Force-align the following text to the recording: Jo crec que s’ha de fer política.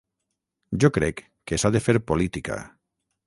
Jo 0.83 0.89
crec 0.95 1.21
que 1.51 1.61
s’ha 1.63 1.73
de 1.77 1.81
fer 1.89 1.97
política. 2.13 2.61